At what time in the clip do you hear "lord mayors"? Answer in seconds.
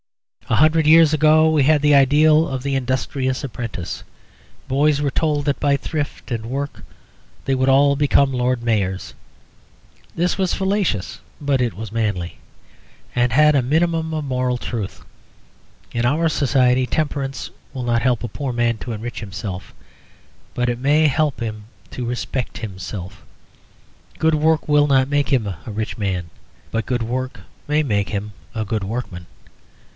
8.33-9.13